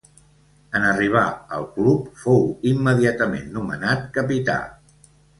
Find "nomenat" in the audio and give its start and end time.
3.59-4.09